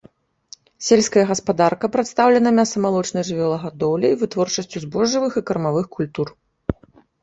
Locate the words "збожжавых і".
4.89-5.49